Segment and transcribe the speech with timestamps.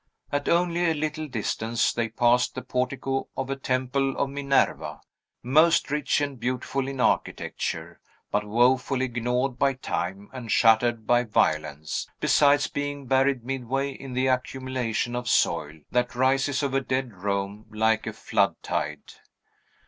[0.31, 4.99] At only a little distance, they passed the portico of a Temple of Minerva,
[5.43, 7.99] most rich and beautiful in architecture,
[8.31, 14.25] but woefully gnawed by time and shattered by violence, besides being buried midway in the
[14.25, 19.03] accumulation of soil, that rises over dead Rome like a flood tide.